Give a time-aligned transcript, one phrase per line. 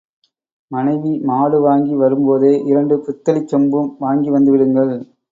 [0.71, 4.93] மனைவி மாடு வாங்கி வரும்போதே இரண்டு பித்தளைச்சொம்பும் வாங்கி வந்துவிடுங்கள்.